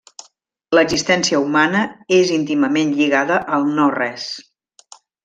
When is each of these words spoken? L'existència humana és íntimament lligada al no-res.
L'existència 0.77 1.41
humana 1.43 1.83
és 2.19 2.31
íntimament 2.37 2.95
lligada 3.03 3.39
al 3.59 3.69
no-res. 3.81 4.27